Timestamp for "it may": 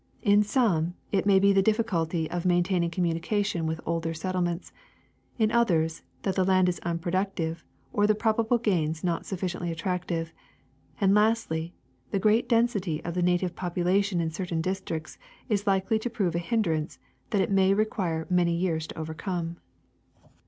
1.11-1.37, 17.41-17.71